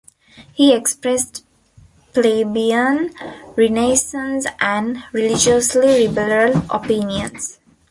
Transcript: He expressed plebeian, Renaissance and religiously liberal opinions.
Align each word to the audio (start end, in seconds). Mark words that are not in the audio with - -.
He 0.51 0.73
expressed 0.73 1.45
plebeian, 2.11 3.13
Renaissance 3.55 4.47
and 4.59 4.97
religiously 5.13 6.07
liberal 6.07 6.65
opinions. 6.71 7.59